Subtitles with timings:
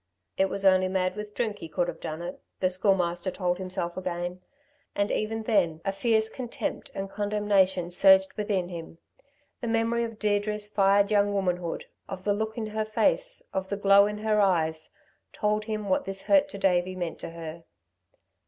[0.35, 3.95] "It was only mad with drink he could have done it," the Schoolmaster told himself
[3.97, 4.41] again.
[4.95, 8.97] And even then a fierce contempt and condemnation surged within him.
[9.61, 13.77] The memory of Deirdre's fired young womanhood; of the look in her face, of the
[13.77, 14.89] glow in her eyes,
[15.33, 17.65] told him what this hurt to Davey meant to her.